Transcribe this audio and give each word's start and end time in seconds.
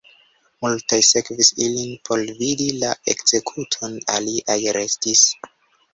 Multaj 0.65 0.97
sekvis 1.07 1.51
ilin 1.65 1.93
por 2.09 2.23
vidi 2.39 2.71
la 2.85 2.95
ekzekuton, 3.15 4.03
aliaj 4.15 4.61
restis. 4.79 5.27